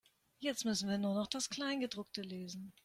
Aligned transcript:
Jetzt 0.39 0.65
müssen 0.65 0.89
wir 0.89 0.97
noch 0.97 1.27
das 1.27 1.49
Kleingedruckte 1.51 2.23
lesen. 2.23 2.73